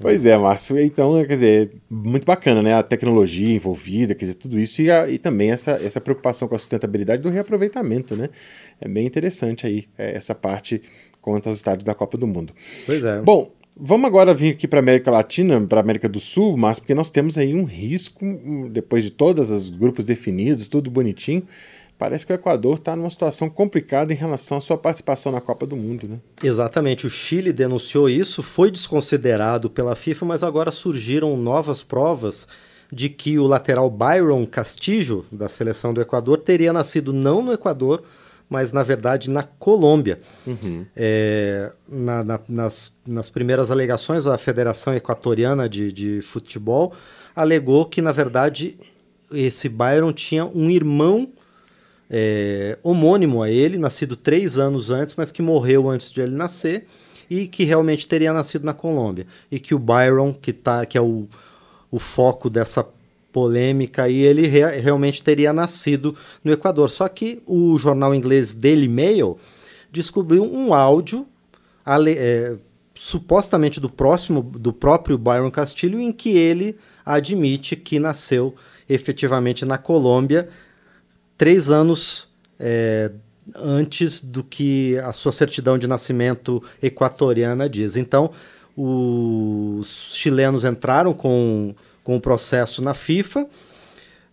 Pois 0.00 0.24
é, 0.24 0.38
Márcio. 0.38 0.78
Então, 0.78 1.12
quer 1.26 1.34
dizer, 1.34 1.72
muito 1.90 2.24
bacana, 2.24 2.62
né? 2.62 2.72
A 2.72 2.84
tecnologia 2.84 3.52
envolvida, 3.52 4.14
quer 4.14 4.26
dizer, 4.26 4.34
tudo 4.34 4.56
isso 4.56 4.80
e, 4.80 4.88
a, 4.88 5.10
e 5.10 5.18
também 5.18 5.50
essa, 5.50 5.72
essa 5.72 6.00
preocupação 6.00 6.46
com 6.46 6.54
a 6.54 6.58
sustentabilidade 6.60 7.20
do 7.20 7.30
reaproveitamento, 7.30 8.16
né? 8.16 8.28
É 8.80 8.86
bem 8.86 9.04
interessante 9.04 9.66
aí 9.66 9.88
é, 9.98 10.16
essa 10.16 10.32
parte 10.32 10.80
quanto 11.20 11.48
aos 11.48 11.58
estádios 11.58 11.82
da 11.82 11.94
Copa 11.96 12.16
do 12.16 12.28
Mundo. 12.28 12.54
Pois 12.86 13.02
é. 13.02 13.20
Bom, 13.20 13.52
Vamos 13.82 14.06
agora 14.06 14.34
vir 14.34 14.50
aqui 14.50 14.68
para 14.68 14.80
a 14.80 14.82
América 14.82 15.10
Latina, 15.10 15.58
para 15.66 15.78
a 15.78 15.82
América 15.82 16.06
do 16.06 16.20
Sul, 16.20 16.54
mas 16.54 16.78
porque 16.78 16.92
nós 16.92 17.08
temos 17.08 17.38
aí 17.38 17.54
um 17.54 17.64
risco, 17.64 18.20
depois 18.70 19.04
de 19.04 19.10
todos 19.10 19.48
os 19.48 19.70
grupos 19.70 20.04
definidos, 20.04 20.68
tudo 20.68 20.90
bonitinho, 20.90 21.44
parece 22.00 22.24
que 22.24 22.32
o 22.32 22.34
Equador 22.34 22.76
está 22.76 22.96
numa 22.96 23.10
situação 23.10 23.50
complicada 23.50 24.10
em 24.10 24.16
relação 24.16 24.56
à 24.56 24.60
sua 24.62 24.78
participação 24.78 25.30
na 25.30 25.38
Copa 25.38 25.66
do 25.66 25.76
Mundo, 25.76 26.08
né? 26.08 26.18
Exatamente, 26.42 27.06
o 27.06 27.10
Chile 27.10 27.52
denunciou 27.52 28.08
isso, 28.08 28.42
foi 28.42 28.70
desconsiderado 28.70 29.68
pela 29.68 29.94
FIFA, 29.94 30.24
mas 30.24 30.42
agora 30.42 30.70
surgiram 30.70 31.36
novas 31.36 31.82
provas 31.82 32.48
de 32.90 33.10
que 33.10 33.38
o 33.38 33.46
lateral 33.46 33.90
Byron 33.90 34.46
Castillo, 34.46 35.26
da 35.30 35.46
seleção 35.46 35.92
do 35.92 36.00
Equador, 36.00 36.38
teria 36.38 36.72
nascido 36.72 37.12
não 37.12 37.42
no 37.42 37.52
Equador, 37.52 38.02
mas 38.48 38.72
na 38.72 38.82
verdade 38.82 39.28
na 39.28 39.42
Colômbia. 39.42 40.20
Uhum. 40.46 40.86
É, 40.96 41.70
na, 41.86 42.24
na, 42.24 42.40
nas, 42.48 42.94
nas 43.06 43.28
primeiras 43.28 43.70
alegações, 43.70 44.26
a 44.26 44.38
Federação 44.38 44.94
Equatoriana 44.94 45.68
de, 45.68 45.92
de 45.92 46.22
Futebol 46.22 46.94
alegou 47.36 47.84
que, 47.84 48.00
na 48.00 48.10
verdade, 48.10 48.78
esse 49.30 49.68
Byron 49.68 50.12
tinha 50.12 50.46
um 50.46 50.70
irmão 50.70 51.30
é, 52.10 52.76
homônimo 52.82 53.42
a 53.42 53.48
ele, 53.48 53.78
nascido 53.78 54.16
três 54.16 54.58
anos 54.58 54.90
antes, 54.90 55.14
mas 55.14 55.30
que 55.30 55.40
morreu 55.40 55.88
antes 55.88 56.10
de 56.10 56.20
ele 56.20 56.34
nascer 56.34 56.86
e 57.30 57.46
que 57.46 57.62
realmente 57.62 58.08
teria 58.08 58.32
nascido 58.32 58.64
na 58.64 58.74
Colômbia. 58.74 59.26
E 59.50 59.60
que 59.60 59.74
o 59.74 59.78
Byron, 59.78 60.34
que, 60.34 60.52
tá, 60.52 60.84
que 60.84 60.98
é 60.98 61.00
o, 61.00 61.28
o 61.88 62.00
foco 62.00 62.50
dessa 62.50 62.84
polêmica 63.32 64.08
e 64.08 64.18
ele 64.18 64.48
re 64.48 64.80
realmente 64.80 65.22
teria 65.22 65.52
nascido 65.52 66.16
no 66.42 66.50
Equador. 66.50 66.90
Só 66.90 67.08
que 67.08 67.40
o 67.46 67.78
jornal 67.78 68.12
inglês 68.12 68.52
Daily 68.52 68.88
Mail 68.88 69.38
descobriu 69.92 70.42
um 70.42 70.74
áudio 70.74 71.24
é, 72.16 72.56
supostamente 72.94 73.78
do 73.80 73.88
próximo 73.88 74.42
do 74.42 74.72
próprio 74.72 75.16
Byron 75.16 75.50
Castilho 75.50 76.00
em 76.00 76.12
que 76.12 76.30
ele 76.30 76.76
admite 77.06 77.76
que 77.76 77.98
nasceu 77.98 78.54
efetivamente 78.88 79.64
na 79.64 79.78
Colômbia 79.78 80.48
três 81.40 81.70
anos 81.70 82.28
é, 82.58 83.10
antes 83.56 84.20
do 84.20 84.44
que 84.44 84.98
a 84.98 85.10
sua 85.14 85.32
certidão 85.32 85.78
de 85.78 85.86
nascimento 85.86 86.62
equatoriana 86.82 87.66
diz. 87.66 87.96
Então 87.96 88.30
os 88.76 90.10
chilenos 90.12 90.64
entraram 90.64 91.14
com 91.14 91.74
com 92.04 92.14
o 92.16 92.20
processo 92.20 92.82
na 92.82 92.92
FIFA. 92.92 93.46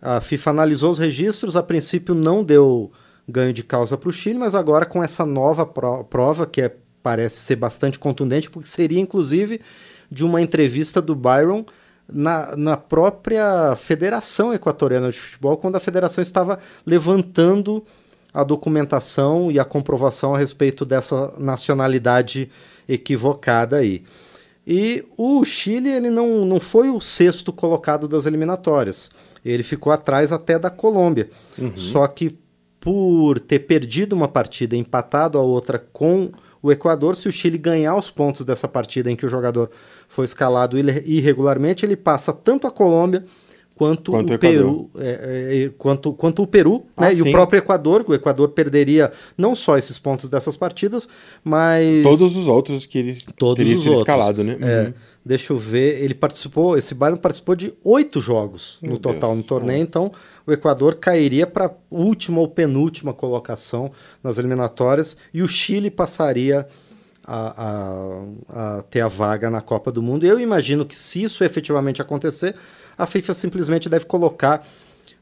A 0.02 0.20
FIFA 0.20 0.50
analisou 0.50 0.92
os 0.92 1.00
registros, 1.00 1.56
a 1.56 1.64
princípio 1.64 2.14
não 2.14 2.44
deu 2.44 2.92
ganho 3.26 3.54
de 3.54 3.64
causa 3.64 3.98
para 3.98 4.10
o 4.10 4.12
Chile, 4.12 4.38
mas 4.38 4.54
agora 4.54 4.86
com 4.86 5.02
essa 5.02 5.26
nova 5.26 5.66
pro 5.66 6.04
prova, 6.04 6.46
que 6.46 6.62
é, 6.62 6.76
parece 7.02 7.38
ser 7.38 7.56
bastante 7.56 7.98
contundente, 7.98 8.50
porque 8.50 8.68
seria 8.68 9.00
inclusive 9.00 9.62
de 10.12 10.26
uma 10.26 10.42
entrevista 10.42 11.02
do 11.02 11.16
Byron 11.16 11.66
na, 12.08 12.56
na 12.56 12.78
própria 12.78 13.76
Federação 13.76 14.54
Equatoriana 14.54 15.12
de 15.12 15.20
Futebol, 15.20 15.58
quando 15.58 15.76
a 15.76 15.80
federação 15.80 16.22
estava 16.22 16.60
levantando 16.86 17.84
a 18.34 18.44
documentação 18.44 19.52
e 19.52 19.60
a 19.60 19.66
comprovação 19.66 20.36
a 20.36 20.38
respeito 20.38 20.86
dessa 20.86 21.34
nacionalidade 21.38 22.50
equivocada 22.88 23.78
aí. 23.78 24.04
E 24.66 25.06
o 25.18 25.44
Chile 25.44 25.90
ele 25.90 26.10
não, 26.10 26.46
não 26.46 26.60
foi 26.60 26.90
o 26.90 27.00
sexto 27.00 27.54
colocado 27.54 28.08
das 28.08 28.26
eliminatórias. 28.26 29.10
Ele 29.44 29.64
ficou 29.64 29.94
atrás 29.94 30.32
até 30.32 30.60
da 30.60 30.70
Colômbia. 30.70 31.30
Uhum. 31.58 31.72
Só 31.76 32.06
que 32.06 32.38
por 32.80 33.40
ter 33.40 33.60
perdido 33.60 34.14
uma 34.14 34.28
partida 34.28 34.76
empatado 34.76 35.38
a 35.38 35.42
outra 35.42 35.80
com 35.80 36.32
o 36.62 36.72
Equador, 36.72 37.16
se 37.16 37.28
o 37.28 37.32
Chile 37.32 37.58
ganhar 37.58 37.96
os 37.96 38.10
pontos 38.10 38.46
dessa 38.46 38.68
partida 38.68 39.12
em 39.12 39.16
que 39.16 39.26
o 39.26 39.30
jogador 39.30 39.70
foi 40.08 40.26
escalado 40.26 40.78
irregularmente, 40.78 41.86
ele 41.86 41.96
passa 41.96 42.34
tanto 42.34 42.68
a 42.68 42.72
Colômbia 42.72 43.24
quanto, 43.78 44.12
quanto 44.12 44.34
o 44.34 44.40
Peru, 44.40 44.90
é, 44.98 45.66
é, 45.66 45.72
quanto, 45.78 46.14
quanto 46.14 46.42
o 46.42 46.48
Peru, 46.48 46.86
ah, 46.98 47.04
né? 47.04 47.14
E 47.14 47.22
o 47.22 47.32
próprio 47.32 47.60
Equador, 47.60 48.04
o 48.08 48.14
Equador 48.14 48.50
perderia 48.50 49.12
não 49.38 49.56
só 49.56 49.78
esses 49.78 50.00
pontos 50.00 50.30
dessas 50.30 50.56
partidas, 50.56 51.08
mas 51.44 52.04
todos 52.04 52.36
os 52.36 52.48
outros 52.48 52.86
que 52.86 52.98
ele 52.98 53.18
todos 53.38 53.58
teria 53.58 53.78
sido 53.78 53.90
outros. 53.90 54.02
escalado, 54.02 54.44
né? 54.44 54.58
É, 54.60 54.94
Deixa 55.28 55.52
eu 55.52 55.58
ver, 55.58 56.02
ele 56.02 56.14
participou, 56.14 56.78
esse 56.78 56.96
Bayern 56.96 57.20
participou 57.20 57.54
de 57.54 57.74
oito 57.84 58.22
jogos 58.22 58.78
no 58.82 58.92
Meu 58.92 58.98
total 58.98 59.32
Deus, 59.32 59.38
no 59.38 59.44
torneio, 59.44 59.82
então 59.82 60.10
o 60.46 60.54
Equador 60.54 60.96
cairia 60.96 61.46
para 61.46 61.70
última 61.92 62.40
ou 62.40 62.48
penúltima 62.48 63.14
colocação 63.14 63.92
nas 64.24 64.38
eliminatórias 64.38 65.18
e 65.34 65.42
o 65.42 65.48
Chile 65.48 65.92
passaria 65.92 66.66
a, 67.26 68.22
a, 68.50 68.78
a 68.78 68.82
ter 68.84 69.02
a 69.02 69.10
vaga 69.10 69.50
na 69.50 69.60
Copa 69.60 69.92
do 69.92 70.02
Mundo. 70.02 70.26
Eu 70.26 70.40
imagino 70.40 70.86
que 70.86 70.98
se 70.98 71.24
isso 71.24 71.44
efetivamente 71.44 72.02
acontecer, 72.02 72.56
a 72.98 73.06
FIFA 73.06 73.34
simplesmente 73.34 73.90
deve 73.90 74.06
colocar 74.06 74.66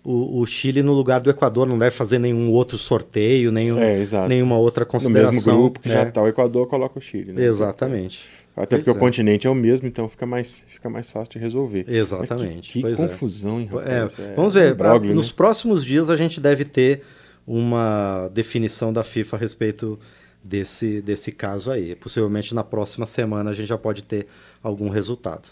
o, 0.03 0.39
o, 0.39 0.45
Chile 0.45 0.83
no 0.83 0.93
lugar 0.93 1.19
do 1.19 1.31
Equador, 1.31 1.65
não 1.67 1.79
deve 1.79 1.95
fazer 1.95 2.19
nenhum 2.19 2.51
outro 2.51 2.77
sorteio, 2.77 3.51
nenhum, 3.51 3.79
É, 3.79 4.03
nenhuma 4.27 4.55
outra 4.55 4.85
No 4.85 4.91
consideração. 4.91 5.33
mesmo 5.33 5.51
grupo 5.51 5.79
que 5.79 5.89
já 5.89 6.01
É, 6.01 6.07
está 6.07 6.21
o 6.21 6.27
Equador, 6.27 6.67
coloca 6.67 6.99
o 6.99 7.01
Chile. 7.01 7.33
Né? 7.33 7.43
Exatamente. 7.43 8.23
Até 8.55 8.77
Pois 8.77 8.83
porque 8.85 8.89
é. 8.89 8.93
o 8.93 8.99
continente 8.99 9.45
é 9.47 9.49
o 9.49 9.55
mesmo, 9.55 9.87
então 9.87 10.07
fica 10.07 10.25
mais, 10.25 10.63
fica 10.67 10.89
mais 10.89 11.09
fácil 11.09 11.33
de 11.33 11.39
resolver. 11.39 11.85
Exatamente, 11.89 12.55
Mas 12.55 12.67
que 12.67 12.95
que 12.95 13.01
é. 13.01 13.07
confusão, 13.07 13.59
hein, 13.59 13.69
É, 13.85 13.95
rapaz? 13.95 14.17
É 14.17 14.33
vamos 14.33 14.53
ver, 14.53 14.71
imbróglio, 14.71 15.13
nos 15.13 15.27
né? 15.27 15.33
próximos 15.35 15.83
dias 15.83 16.09
a 16.09 16.15
gente 16.15 16.39
deve 16.39 16.63
ter 16.63 17.01
uma 17.45 18.29
definição 18.33 18.93
da 18.93 19.03
FIFA 19.03 19.35
a 19.35 19.39
respeito 19.39 19.99
desse, 20.43 21.01
desse 21.01 21.31
caso 21.31 21.69
aí. 21.69 21.95
Possivelmente 21.95 22.55
na 22.55 22.63
próxima 22.63 23.05
semana 23.05 23.49
a 23.49 23.53
gente 23.53 23.67
já 23.67 23.77
pode 23.77 24.03
ter 24.03 24.25
algum 24.63 24.89
resultado. 24.89 25.49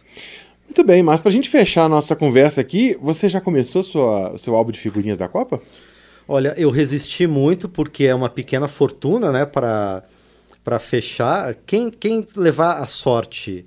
Muito 0.65 0.83
bem, 0.85 1.03
mas 1.03 1.19
para 1.19 1.29
a 1.29 1.33
gente 1.33 1.49
fechar 1.49 1.83
a 1.83 1.89
nossa 1.89 2.15
conversa 2.15 2.61
aqui, 2.61 2.97
você 3.01 3.27
já 3.27 3.41
começou 3.41 3.83
sua, 3.83 4.33
o 4.33 4.37
seu 4.37 4.55
álbum 4.55 4.71
de 4.71 4.79
figurinhas 4.79 5.17
da 5.19 5.27
Copa? 5.27 5.61
Olha, 6.25 6.53
eu 6.57 6.69
resisti 6.69 7.27
muito 7.27 7.67
porque 7.67 8.05
é 8.05 8.15
uma 8.15 8.29
pequena 8.29 8.67
fortuna, 8.67 9.29
né, 9.29 9.45
para 9.45 10.03
para 10.63 10.79
fechar. 10.79 11.55
Quem, 11.65 11.89
quem 11.89 12.25
levar 12.35 12.79
a 12.81 12.87
sorte 12.87 13.65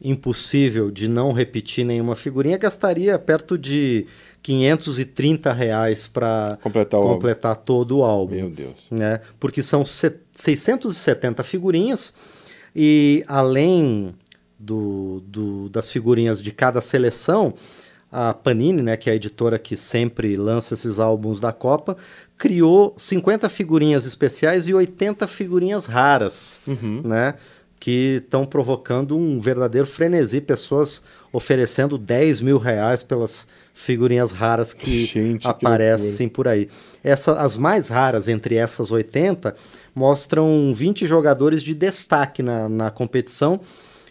impossível 0.00 0.90
de 0.90 1.08
não 1.08 1.32
repetir 1.32 1.84
nenhuma 1.84 2.16
figurinha 2.16 2.58
gastaria 2.58 3.18
perto 3.18 3.56
de 3.56 4.06
530 4.42 5.52
reais 5.52 6.08
para 6.08 6.58
Completar 6.60 7.00
completar 7.00 7.56
todo 7.56 7.98
o 7.98 8.04
álbum. 8.04 8.34
Meu 8.34 8.50
Deus. 8.50 8.74
né? 8.90 9.20
Porque 9.38 9.62
são 9.62 9.86
se- 9.86 10.18
670 10.34 11.42
figurinhas 11.44 12.12
e 12.74 13.24
além 13.28 14.12
do, 14.58 15.22
do- 15.26 15.68
das 15.68 15.88
figurinhas 15.90 16.42
de 16.42 16.50
cada 16.50 16.80
seleção, 16.80 17.54
a 18.10 18.34
Panini, 18.34 18.82
né, 18.82 18.96
que 18.96 19.08
é 19.08 19.12
a 19.12 19.16
editora 19.16 19.58
que 19.58 19.76
sempre 19.76 20.36
lança 20.36 20.74
esses 20.74 20.98
álbuns 20.98 21.38
da 21.40 21.52
Copa, 21.52 21.96
criou 22.42 22.92
50 22.96 23.48
figurinhas 23.48 24.04
especiais 24.04 24.66
e 24.66 24.74
80 24.74 25.28
figurinhas 25.28 25.86
raras, 25.86 26.60
né? 27.04 27.34
Que 27.78 28.16
estão 28.16 28.44
provocando 28.44 29.16
um 29.16 29.40
verdadeiro 29.40 29.86
frenesi, 29.86 30.40
pessoas 30.40 31.04
oferecendo 31.32 31.96
10 31.96 32.40
mil 32.40 32.58
reais 32.58 33.00
pelas 33.00 33.46
figurinhas 33.72 34.32
raras 34.32 34.74
que 34.74 35.06
Gente, 35.06 35.42
que 35.42 35.46
aparecem 35.46 36.26
por 36.28 36.48
aí. 36.48 36.68
Essa, 37.04 37.40
as 37.40 37.56
mais 37.56 37.86
raras 37.86 38.26
entre 38.26 38.56
essas 38.56 38.90
80 38.90 39.54
mostram 39.94 40.72
20 40.74 41.06
jogadores 41.06 41.62
de 41.62 41.74
destaque 41.74 42.42
na, 42.42 42.68
na 42.68 42.90
competição, 42.90 43.60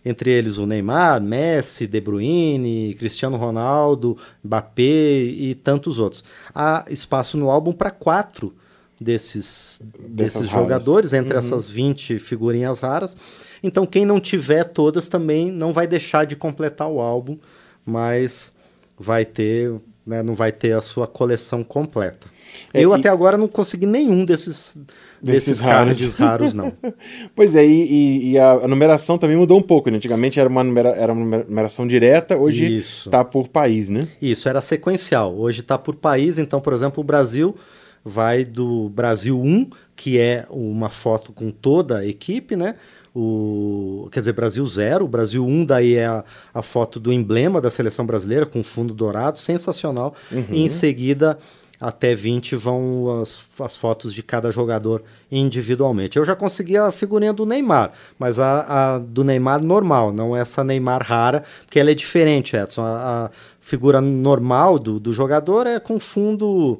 entre 0.04 0.32
eles 0.32 0.58
o 0.58 0.66
Neymar, 0.66 1.22
Messi, 1.22 1.86
De 1.88 2.02
Bruyne, 2.02 2.96
Cristiano 2.98 3.38
Ronaldo, 3.38 4.18
Mbappé 4.44 4.82
e 5.24 5.56
tantos 5.56 6.00
outros. 6.00 6.24
Há 6.54 6.86
espaço 6.90 7.38
no 7.38 7.50
álbum 7.50 7.72
para 7.72 7.92
quatro 7.92 8.54
desses, 9.00 9.82
Dessas 9.82 10.12
desses 10.12 10.48
raras. 10.48 10.52
jogadores, 10.52 11.14
entre 11.14 11.38
essas 11.38 11.70
20 11.70 12.20
figurinhas 12.20 12.80
raras. 12.80 13.16
Então, 13.64 13.86
quem 13.86 14.06
não 14.06 14.20
tiver 14.20 14.64
todas 14.64 15.08
também 15.08 15.52
não 15.52 15.72
vai 15.74 15.88
deixar 15.88 16.26
de 16.26 16.36
completar 16.36 16.88
o 16.88 17.00
álbum, 17.00 17.38
mas 17.86 18.54
vai 18.98 19.26
ter, 19.26 19.74
né, 20.06 20.24
não 20.24 20.34
vai 20.36 20.52
ter 20.52 20.74
a 20.74 20.82
sua 20.82 21.06
coleção 21.08 21.64
completa. 21.64 22.28
É, 22.74 22.82
Eu 22.84 22.92
e- 22.96 23.00
até 23.00 23.08
agora 23.10 23.38
não 23.38 23.48
consegui 23.48 23.86
nenhum 23.86 24.26
desses, 24.26 24.76
Desses 25.22 25.46
desses, 25.46 25.60
raros. 25.60 25.98
cards 26.00 26.14
raros, 26.16 26.54
não. 26.54 26.74
Pois 27.36 27.56
é, 27.56 27.66
e, 27.66 28.32
e- 28.32 28.40
a, 28.40 28.68
numeração 28.68 29.18
também 29.18 29.38
mudou 29.38 29.58
um 29.58 29.62
pouco. 29.62 29.90
Né? 29.90 29.98
Antigamente 29.98 30.40
era 30.40 30.50
uma, 30.50 30.64
numera- 30.64 30.90
era 30.96 31.14
uma 31.14 31.38
numeração 31.44 31.88
direta, 31.88 32.36
hoje 32.38 32.80
Isso. 32.80 33.10
tá 33.10 33.24
por 33.24 33.48
país, 33.48 33.88
né? 33.90 34.08
Isso, 34.22 34.50
era 34.50 34.62
sequencial. 34.62 35.34
Hoje 35.38 35.62
está 35.62 35.78
por 35.78 35.96
país, 35.96 36.38
então, 36.40 36.60
por 36.60 36.74
exemplo, 36.74 37.02
o 37.02 37.04
Brasil 37.06 37.56
vai 38.04 38.44
do 38.44 38.90
Brasil 38.90 39.40
1, 39.40 39.70
que 39.96 40.18
é 40.18 40.46
uma 40.50 40.90
foto 40.90 41.32
com 41.32 41.52
toda 41.52 42.00
a 42.00 42.06
equipe, 42.08 42.56
né? 42.56 42.76
O, 43.14 44.08
quer 44.12 44.22
dizer, 44.22 44.34
Brasil 44.34 44.66
0, 44.66 45.04
o 45.04 45.08
Brasil 45.08 45.46
1 45.46 45.66
daí 45.66 45.96
é 45.96 46.06
a, 46.06 46.24
a 46.54 46.62
foto 46.62 47.00
do 47.00 47.12
emblema 47.12 47.60
da 47.60 47.70
seleção 47.70 48.06
brasileira 48.06 48.46
com 48.46 48.64
fundo 48.64 48.94
dourado, 48.94 49.38
sensacional. 49.38 50.16
E 50.50 50.62
em 50.64 50.70
seguida, 50.70 51.38
até 51.82 52.14
20 52.14 52.56
vão 52.56 53.22
as, 53.22 53.42
as 53.60 53.76
fotos 53.76 54.14
de 54.14 54.22
cada 54.22 54.52
jogador 54.52 55.04
individualmente. 55.32 56.18
Eu 56.18 56.24
já 56.24 56.36
consegui 56.36 56.78
a 56.78 56.92
figurinha 56.92 57.34
do 57.34 57.44
Neymar, 57.44 57.92
mas 58.20 58.40
a, 58.40 58.96
a 58.96 59.00
do 59.00 59.24
Neymar 59.24 59.64
normal, 59.64 60.14
não 60.14 60.36
essa 60.36 60.64
Neymar 60.64 61.04
rara, 61.04 61.44
porque 61.66 61.80
ela 61.80 61.90
é 61.90 61.96
diferente, 61.96 62.56
Edson. 62.56 62.84
A, 62.84 63.26
a 63.26 63.32
figura 63.60 64.00
normal 64.00 64.78
do, 64.78 65.00
do 65.00 65.12
jogador 65.12 65.66
é 65.66 65.80
com 65.80 66.00
fundo 66.00 66.80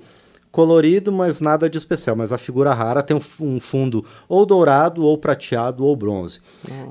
colorido, 0.52 1.12
mas 1.12 1.40
nada 1.40 1.70
de 1.70 1.78
especial. 1.78 2.16
Mas 2.16 2.34
a 2.34 2.38
figura 2.38 2.74
rara 2.74 3.02
tem 3.02 3.16
um, 3.16 3.22
fu- 3.22 3.60
fundo 3.62 4.04
ou 4.28 4.46
dourado, 4.46 5.04
ou 5.04 5.18
prateado, 5.18 5.86
ou 5.86 5.96
bronze. 5.96 6.42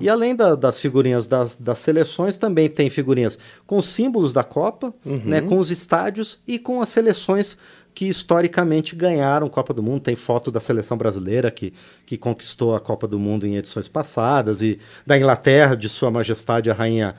E 0.00 0.08
além 0.08 0.34
da- 0.34 0.54
das 0.54 0.80
figurinhas 0.80 1.26
das, 1.26 1.56
das 1.56 1.78
seleções, 1.78 2.36
também 2.38 2.70
tem 2.70 2.88
figurinhas 2.88 3.38
com 3.66 3.82
símbolos 3.82 4.32
da 4.32 4.42
Copa, 4.42 4.94
né, 5.04 5.40
com 5.42 5.58
os 5.58 5.70
estádios 5.70 6.38
e 6.48 6.58
com 6.58 6.80
as 6.80 6.88
seleções 6.88 7.58
que 7.92 8.06
historicamente 8.08 8.94
ganharam 8.96 9.48
Copa 9.48 9.74
do 9.74 9.82
Mundo. 9.82 10.00
Tem 10.00 10.14
foto 10.16 10.50
da 10.50 10.60
seleção 10.60 10.96
brasileira 10.96 11.50
que, 11.50 11.72
que 12.06 12.16
conquistou 12.16 12.74
a 12.74 12.80
Copa 12.80 13.06
do 13.06 13.18
Mundo 13.18 13.46
em 13.46 13.56
edições 13.56 13.88
passadas, 13.88 14.62
e 14.62 14.78
da 15.06 15.18
Inglaterra, 15.18 15.74
de 15.76 15.88
Sua 15.88 16.10
Majestade 16.10 16.70
a 16.70 16.74
Rainha 16.74 17.14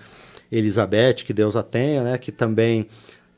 Elizabeth, 0.52 1.24
que 1.26 1.34
Deus 1.34 1.56
a 1.56 1.64
tenha, 1.64 2.04
né, 2.04 2.18
que 2.18 2.32
também 2.32 2.88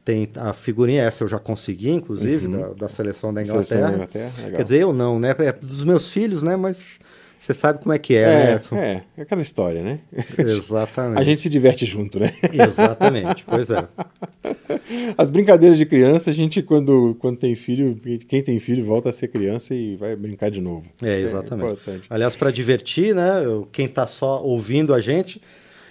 tem 0.03 0.29
a 0.35 0.53
figurinha, 0.53 1.03
essa 1.03 1.23
eu 1.23 1.27
já 1.27 1.39
consegui, 1.39 1.89
inclusive, 1.89 2.47
da, 2.47 2.69
da 2.73 2.89
seleção 2.89 3.33
da 3.33 3.45
Seleção 3.45 3.77
Inglaterra. 3.77 3.87
da 3.89 3.95
Inglaterra. 3.95 4.51
Quer 4.57 4.63
dizer, 4.63 4.81
eu 4.81 4.93
não, 4.93 5.19
né? 5.19 5.35
É 5.39 5.51
dos 5.53 5.83
meus 5.83 6.09
filhos, 6.09 6.43
né? 6.43 6.55
Mas 6.55 6.99
você 7.41 7.53
sabe 7.53 7.81
como 7.81 7.91
é 7.93 7.99
que 7.99 8.15
é, 8.15 8.25
né, 8.25 8.51
É, 8.51 8.55
Edson? 8.55 8.75
é, 8.77 9.03
é 9.17 9.21
aquela 9.21 9.41
história, 9.41 9.83
né? 9.83 9.99
Exatamente. 10.37 11.19
A 11.19 11.23
gente 11.25 11.41
se 11.41 11.49
diverte 11.49 11.85
junto, 11.85 12.17
né? 12.17 12.29
Exatamente, 12.53 13.43
pois 13.45 13.69
é. 13.69 13.85
As 15.17 15.29
brincadeiras 15.29 15.77
de 15.77 15.85
criança, 15.85 16.29
a 16.29 16.33
gente, 16.33 16.61
quando, 16.61 17.15
quando 17.19 17.37
tem 17.37 17.55
filho, 17.55 17.99
quem 18.27 18.41
tem 18.41 18.59
filho 18.59 18.85
volta 18.85 19.09
a 19.09 19.13
ser 19.13 19.27
criança 19.27 19.73
e 19.75 19.95
vai 19.95 20.15
brincar 20.15 20.49
de 20.49 20.61
novo. 20.61 20.85
É, 21.01 21.19
Isso 21.19 21.35
exatamente. 21.35 21.71
importante. 21.71 22.07
Aliás, 22.09 22.35
para 22.35 22.49
divertir, 22.51 23.13
né? 23.13 23.43
Quem 23.71 23.85
está 23.85 24.07
só 24.07 24.41
ouvindo 24.41 24.93
a 24.93 24.99
gente, 24.99 25.41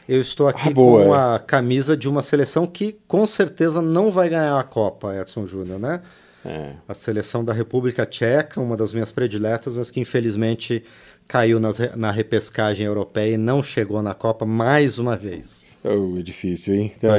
eu 0.09 0.21
estou 0.21 0.49
aqui 0.49 0.69
Ah, 0.71 0.75
com 0.75 1.15
é. 1.15 1.19
a 1.35 1.39
camisa 1.39 1.97
de 1.97 2.09
uma 2.09 2.23
seleção 2.23 2.67
que 2.67 2.97
com 3.07 3.27
certeza 3.27 3.81
não 3.83 4.11
vai 4.11 4.29
ganhar 4.29 4.59
a 4.59 4.63
Copa, 4.65 5.15
Edson 5.17 5.47
Júnior, 5.47 5.79
né? 5.79 6.01
É. 6.45 6.73
A 6.89 6.95
seleção 6.95 7.45
da 7.45 7.53
República 7.53 8.05
Tcheca, 8.05 8.61
uma 8.61 8.77
das 8.77 8.93
minhas 8.93 9.13
prediletas, 9.13 9.75
mas 9.75 9.91
que 9.91 10.01
infelizmente 10.01 10.83
caiu 11.29 11.61
nas 11.61 11.79
na 11.97 12.11
repescagem 12.11 12.85
europeia 12.85 13.35
e 13.35 13.39
não 13.39 13.63
chegou 13.63 14.03
na 14.03 14.13
Copa 14.13 14.45
mais 14.45 14.99
uma 14.99 15.17
vez. 15.17 15.65
Oh, 15.85 16.19
é 16.19 16.23
difícil, 16.23 16.75
hein? 16.75 16.93
É. 17.03 17.09
Ah, 17.09 17.19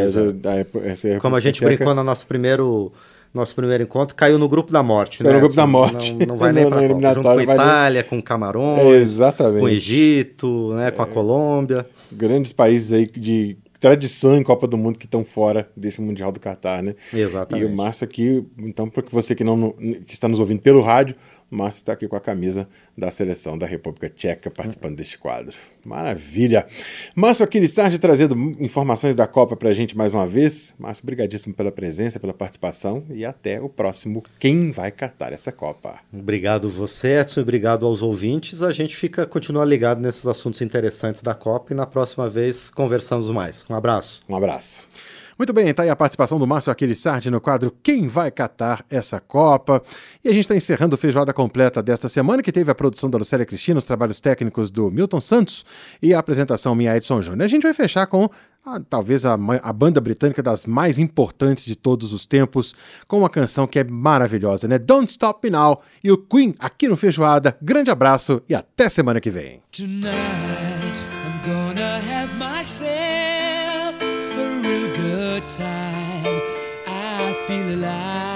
essa 0.86 1.08
é 1.08 1.20
Como 1.20 1.36
a 1.36 1.40
gente 1.40 1.56
Tcheca- 1.56 1.68
brincou 1.76 1.96
no 1.96 2.04
nosso 2.04 2.28
primeiro, 2.28 2.92
nosso 3.34 3.56
primeiro 3.56 3.84
encontro, 3.84 4.14
caiu 4.14 4.38
no 4.38 4.48
grupo 4.50 4.72
da 4.74 4.84
morte, 4.84 5.20
Caiu 5.20 5.30
né? 5.30 5.34
no 5.36 5.40
grupo 5.40 5.56
da 5.56 5.66
morte. 5.66 6.14
Não, 6.14 6.26
não 6.28 6.36
vai 6.38 6.52
nem 6.52 6.70
para. 6.70 6.82
Junto 6.82 6.88
com 6.90 6.94
a 6.94 7.00
eliminatório, 7.00 7.46
vai 7.46 7.56
nem- 7.58 7.66
Itália, 7.66 8.04
com 8.04 8.22
Camarões, 8.22 8.80
É, 8.80 8.96
exatamente. 9.02 9.56
É. 9.56 9.60
com 9.60 9.66
o 9.66 9.70
Egito, 9.70 10.74
né, 10.76 10.92
com 10.92 11.02
a 11.02 11.08
Colômbia. 11.08 11.86
Grandes 12.16 12.54
países 12.54 12.94
aí 12.94 13.08
de 13.08 13.58
tradição 13.80 14.38
em 14.38 14.44
Copa 14.44 14.66
do 14.66 14.78
Mundo 14.78 14.98
que 14.98 15.06
estão 15.06 15.26
fora 15.26 15.70
desse 15.76 16.00
Mundial 16.00 16.32
do 16.32 16.40
Catar, 16.40 16.82
né? 16.82 16.96
Exatamente. 17.14 17.66
E 17.66 17.70
o 17.70 17.76
Márcio 17.76 18.06
aqui, 18.06 18.42
então, 18.58 18.88
para 18.88 19.04
você 19.12 19.36
que, 19.36 19.44
não, 19.44 19.72
que 19.72 20.14
está 20.14 20.28
nos 20.30 20.40
ouvindo 20.40 20.62
pelo 20.62 20.82
rádio, 20.82 21.18
Márcio 21.54 21.80
está 21.80 21.94
aqui 21.94 22.08
com 22.08 22.16
a 22.16 22.20
camisa 22.20 22.68
da 22.98 23.12
seleção 23.12 23.58
da 23.58 23.66
República 23.66 24.10
Tcheca 24.10 24.50
participando 24.50 24.96
deste 24.96 25.18
quadro. 25.18 25.56
Maravilha! 25.86 26.66
Márcio 27.16 27.44
Aquiles 27.44 27.72
Sardi 27.72 28.00
trazendo 28.00 28.36
informações 28.60 29.16
da 29.16 29.28
Copa 29.28 29.56
para 29.56 29.70
a 29.70 29.74
gente 29.74 29.96
mais 29.96 30.14
uma 30.14 30.26
vez. 30.26 30.74
Márcio, 30.80 31.04
obrigadíssimo 31.04 31.54
pela 31.54 31.72
presença, 31.72 32.20
pela 32.20 32.34
participação 32.34 33.04
e 33.10 33.24
até 33.24 33.62
o 33.62 33.70
próximo 33.70 34.24
Quem 34.40 34.72
Vai 34.72 34.92
Catar 34.92 35.32
essa 35.32 35.52
Copa. 35.52 36.00
Obrigado 36.12 36.70
você, 36.70 37.20
Edson, 37.20 37.42
e 37.42 37.44
obrigado 37.44 37.86
aos 37.86 38.02
ouvintes. 38.02 38.64
A 38.64 38.72
gente 38.72 38.96
fica 38.96 39.26
continua 39.26 39.66
ligado 39.66 40.02
nesses 40.02 40.26
assuntos 40.26 40.62
interessantes 40.62 41.22
da 41.22 41.36
Copa 41.36 41.74
e 41.74 41.76
na 41.76 41.86
próxima 41.86 42.30
vez 42.30 42.70
conversamos 42.70 43.30
mais. 43.30 43.66
Um 43.70 43.76
abraço. 43.76 44.22
Um 44.28 44.36
abraço. 44.36 44.88
Muito 45.38 45.52
bem, 45.52 45.74
tá 45.74 45.84
aí 45.84 45.90
a 45.90 45.96
participação 45.96 46.38
do 46.38 46.46
Márcio 46.46 46.72
Aquilissardi 46.72 47.32
no 47.32 47.42
quadro 47.42 47.76
Quem 47.82 48.08
vai 48.08 48.30
catar 48.30 48.86
essa 48.90 49.20
Copa? 49.20 49.82
E 50.24 50.30
a 50.30 50.32
gente 50.32 50.42
está 50.42 50.56
encerrando 50.56 50.96
a 50.96 50.98
feijoada 50.98 51.34
completa 51.34 51.82
desta 51.82 52.08
semana, 52.08 52.44
que 52.44 52.52
teve 52.52 52.70
a 52.70 52.76
produção 52.76 53.10
da 53.10 53.18
Lucélia 53.18 53.46
Cristina, 53.46 53.80
os 53.80 53.86
trabalhos 53.86 54.22
técnicos 54.22 54.70
do 54.72 54.92
Milton 54.92 55.22
Santos 55.22 55.66
e 56.02 56.14
a 56.14 56.20
apresentação 56.20 56.76
minha 56.76 56.96
Edson 56.96 57.22
Júnior. 57.22 57.44
A 57.44 57.48
gente 57.48 57.64
vai 57.64 57.74
fechar 57.74 58.06
com 58.08 58.30
a, 58.66 58.80
talvez 58.80 59.26
a, 59.26 59.34
a, 59.34 59.74
banda 59.74 60.00
britânica 60.00 60.42
das 60.42 60.66
mais 60.66 60.98
importantes 61.00 61.66
de 61.66 61.76
todos 61.76 62.14
os 62.14 62.26
tempos, 62.26 62.74
com 63.08 63.20
uma 63.20 63.30
canção 63.30 63.68
que 63.68 63.80
é 63.80 63.84
maravilhosa, 63.84 64.68
né? 64.68 64.80
Don't 64.80 65.12
Stop 65.12 65.40
Me 65.44 65.50
Now 65.50 65.82
e 66.04 66.12
o 66.12 66.18
Queen 66.18 66.56
aqui 66.60 66.88
no 66.88 66.96
Feijoada. 66.96 67.58
Grande 67.62 67.92
abraço 67.92 68.42
e 68.48 68.56
até 68.56 68.90
semana 68.90 69.20
que 69.20 69.30
vem. 69.30 69.62
Tonight, 69.72 70.14
time. 75.50 76.42
I 76.88 77.34
feel 77.48 77.76
alive. 77.76 78.33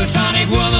supersonic 0.00 0.48
woman. 0.48 0.79